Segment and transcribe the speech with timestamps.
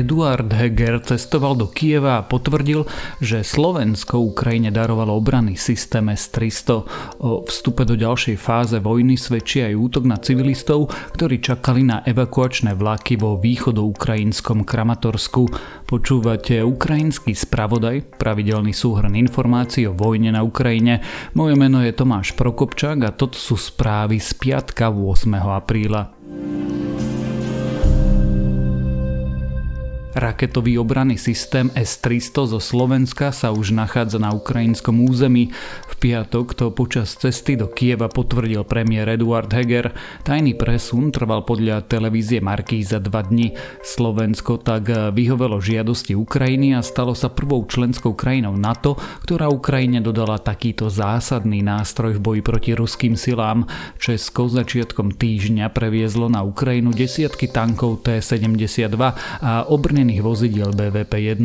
[0.00, 2.88] Eduard Heger cestoval do Kieva a potvrdil,
[3.20, 7.20] že Slovensko Ukrajine darovalo obranný systém S-300.
[7.20, 12.72] O vstupe do ďalšej fáze vojny svedčí aj útok na civilistov, ktorí čakali na evakuačné
[12.72, 15.52] vlaky vo východoukrajinskom Kramatorsku.
[15.84, 21.04] Počúvate ukrajinský spravodaj, pravidelný súhrn informácií o vojne na Ukrajine.
[21.36, 25.28] Moje meno je Tomáš Prokopčák a toto sú správy z piatka 8.
[25.36, 26.16] apríla.
[30.10, 35.54] Raketový obranný systém S-300 zo Slovenska sa už nachádza na ukrajinskom území.
[35.86, 39.94] V piatok to počas cesty do Kieva potvrdil premiér Eduard Heger.
[40.26, 42.42] Tajný presun trval podľa televízie
[42.82, 43.54] za dva dni.
[43.86, 50.42] Slovensko tak vyhovelo žiadosti Ukrajiny a stalo sa prvou členskou krajinou NATO, ktorá Ukrajine dodala
[50.42, 53.70] takýto zásadný nástroj v boji proti ruským silám.
[54.02, 58.98] Česko začiatkom týždňa previezlo na Ukrajinu desiatky tankov T-72
[59.38, 61.44] a obrný oprávnených vozidiel BVP-1.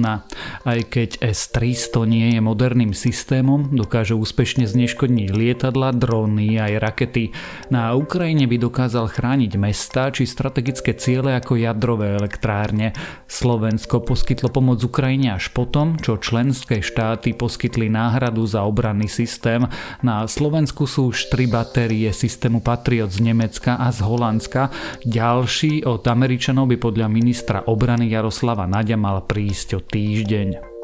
[0.63, 7.35] Aj keď S-300 nie je moderným systémom, dokáže úspešne zneškodniť lietadla, dróny aj rakety.
[7.67, 12.95] Na Ukrajine by dokázal chrániť mesta či strategické ciele ako jadrové elektrárne.
[13.27, 19.67] Slovensko poskytlo pomoc Ukrajine až potom, čo členské štáty poskytli náhradu za obranný systém.
[19.99, 24.71] Na Slovensku sú už tri batérie systému Patriot z Nemecka a z Holandska.
[25.03, 30.75] Ďalší od Američanov by podľa ministra obrany Jaroslava Jaroslava Naďa mal prísť o týždeň.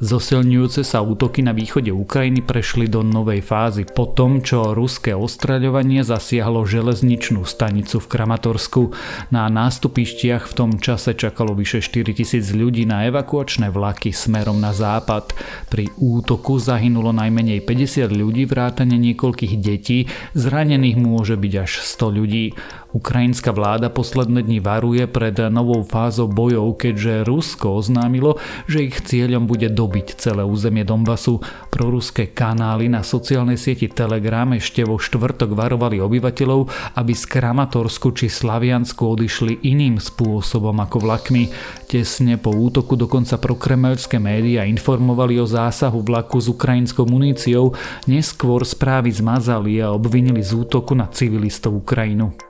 [0.00, 6.00] Zosilňujúce sa útoky na východe Ukrajiny prešli do novej fázy po tom, čo ruské ostraľovanie
[6.08, 8.96] zasiahlo železničnú stanicu v Kramatorsku.
[9.28, 12.16] Na nástupištiach v tom čase čakalo vyše 4000
[12.56, 15.36] ľudí na evakuačné vlaky smerom na západ.
[15.68, 22.56] Pri útoku zahynulo najmenej 50 ľudí vrátane niekoľkých detí, zranených môže byť až 100 ľudí.
[22.90, 29.46] Ukrajinská vláda posledné dni varuje pred novou fázou bojov, keďže Rusko oznámilo, že ich cieľom
[29.46, 31.38] bude dobiť celé územie Donbasu.
[31.70, 36.66] Proruské kanály na sociálnej sieti Telegram ešte vo štvrtok varovali obyvateľov,
[36.98, 41.46] aby z Kramatorsku či Slaviansku odišli iným spôsobom ako vlakmi.
[41.86, 47.70] Tesne po útoku dokonca prokremelské médiá informovali o zásahu vlaku s ukrajinskou muníciou,
[48.10, 52.49] neskôr správy zmazali a obvinili z útoku na civilistov Ukrajinu.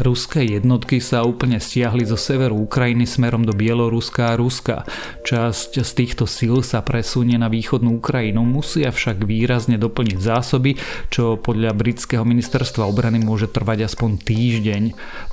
[0.00, 4.88] Ruské jednotky sa úplne stiahli zo severu Ukrajiny smerom do Bieloruska a Ruska.
[5.28, 10.80] Časť z týchto síl sa presunie na východnú Ukrajinu, musia však výrazne doplniť zásoby,
[11.12, 14.82] čo podľa britského ministerstva obrany môže trvať aspoň týždeň.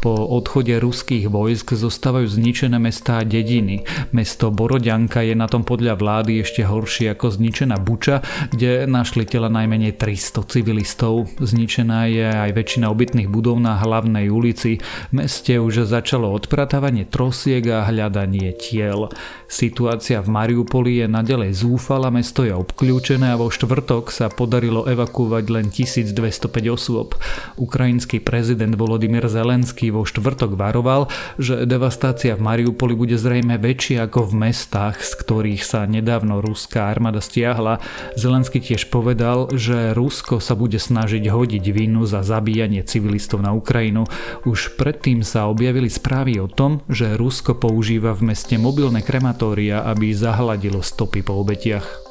[0.03, 3.88] Po odchode ruských vojsk zostávajú zničené mestá a dediny.
[4.11, 8.19] Mesto Borodianka je na tom podľa vlády ešte horšie ako zničená Buča,
[8.51, 11.31] kde našli tela najmenej 300 civilistov.
[11.39, 14.81] Zničená je aj väčšina obytných budov na hlavnej ulici ulici.
[14.81, 19.13] V meste už začalo odpratávanie trosiek a hľadanie tiel.
[19.47, 25.45] Situácia v Mariupoli je nadalej zúfala, mesto je obklúčené a vo štvrtok sa podarilo evakuovať
[25.47, 27.16] len 1205 osôb.
[27.56, 31.07] Ukrajinský prezident Volodymyr Zelenský vo štvrtok varoval,
[31.39, 36.91] že devastácia v Mariupoli bude zrejme väčšia ako v mestách, z ktorých sa nedávno ruská
[36.91, 37.79] armáda stiahla.
[38.19, 44.03] Zelenský tiež povedal, že Rusko sa bude snažiť hodiť vinu za zabíjanie civilistov na Ukrajinu.
[44.47, 50.15] Už predtým sa objavili správy o tom, že Rusko používa v meste mobilné krematória, aby
[50.15, 52.06] zahladilo stopy po obetiach.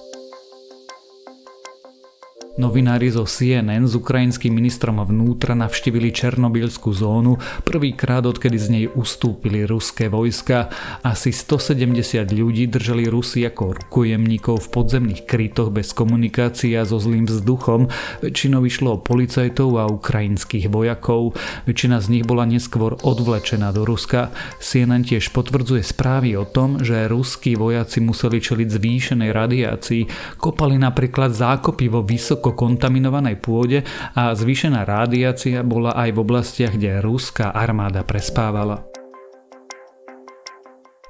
[2.56, 7.36] Novinári zo CNN s ukrajinským ministrom vnútra navštívili Černobylskú zónu
[7.68, 10.72] prvýkrát odkedy z nej ustúpili ruské vojska.
[11.04, 17.28] Asi 170 ľudí držali Rusy ako rukojemníkov v podzemných krytoch bez komunikácie a so zlým
[17.28, 17.92] vzduchom.
[18.24, 21.36] Väčšinou išlo o policajtov a ukrajinských vojakov.
[21.68, 24.32] Väčšina z nich bola neskôr odvlečená do Ruska.
[24.64, 30.02] CNN tiež potvrdzuje správy o tom, že ruskí vojaci museli čeliť zvýšenej radiácii.
[30.40, 33.82] Kopali napríklad zákopy vo vysoko vysoko kontaminovanej pôde
[34.14, 38.86] a zvýšená rádiácia bola aj v oblastiach, kde ruská armáda prespávala.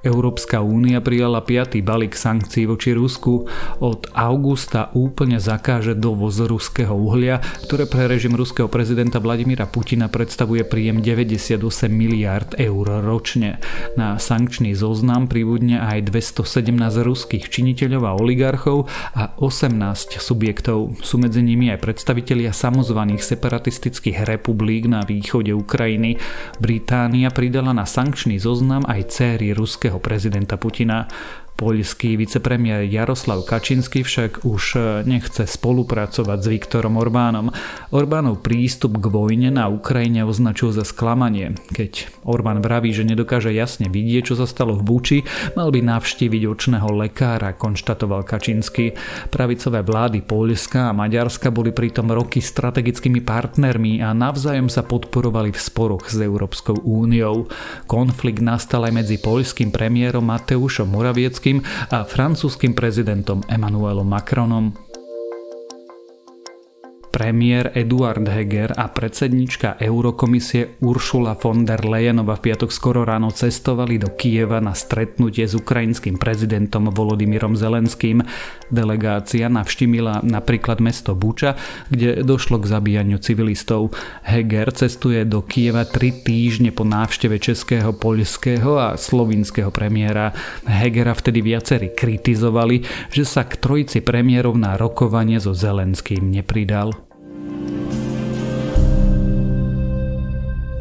[0.06, 3.50] Európska únia prijala piatý balík sankcií voči Rusku.
[3.82, 10.62] Od augusta úplne zakáže dovoz ruského uhlia, ktoré pre režim ruského prezidenta Vladimíra Putina predstavuje
[10.62, 11.58] príjem 98
[11.91, 13.58] miliard eur ročne.
[13.99, 16.70] Na sankčný zoznam pribudne aj 217
[17.03, 21.03] ruských činiteľov a oligarchov a 18 subjektov.
[21.03, 26.23] Sú medzi nimi aj predstavitelia samozvaných separatistických republik na východe Ukrajiny.
[26.62, 31.06] Británia pridala na sankčný zoznam aj céry ruského prezidenta Putina.
[31.56, 34.76] Poľský vicepremiér Jaroslav Kačinsky však už
[35.08, 37.49] nechce spolupracovať s Viktorom Orbánom.
[37.97, 41.56] Orbánov prístup k vojne na Ukrajine označil za sklamanie.
[41.73, 45.19] Keď Orbán vraví, že nedokáže jasne vidieť, čo sa stalo v Buči,
[45.56, 48.93] mal by navštíviť očného lekára, konštatoval Kačinsky.
[49.32, 55.61] Pravicové vlády Poľska a Maďarska boli pritom roky strategickými partnermi a navzájom sa podporovali v
[55.62, 57.49] sporoch s Európskou úniou.
[57.88, 61.62] Konflikt nastal aj medzi poľským premiérom Mateušom Moravieckým Zelenským
[61.94, 64.86] a francúzským prezidentom Emmanuelom Macronom.
[67.17, 73.97] Premiér Eduard Heger a predsednička Eurokomisie Uršula von der Leyenova v piatok skoro ráno cestovali
[73.97, 78.21] do Kieva na stretnutie s ukrajinským prezidentom Volodymyrom Zelenským.
[78.69, 81.57] Delegácia navštímila napríklad mesto Buča,
[81.89, 83.97] kde došlo k zabíjaniu civilistov.
[84.21, 90.37] Heger cestuje do Kieva tri týždne po návšteve českého, poľského a slovinského premiéra.
[90.69, 97.06] Hegera vtedy viacerí kritizovali, že sa k trojici premiérov na rokovanie so Zelenským nepridal.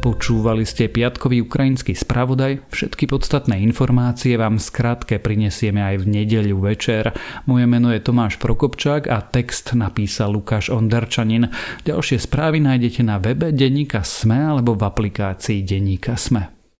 [0.06, 2.62] Počúvali ste piatkový ukrajinský spravodaj.
[2.70, 7.10] Všetky podstatné informácie vám skrátke prinesieme aj v nedeľu večer.
[7.50, 11.50] Moje meno je Tomáš Prokopčák a text napísal Lukáš Onderčanin.
[11.82, 16.55] Ďalšie správy nájdete na webe Deníka Sme alebo v aplikácii Deníka Sme.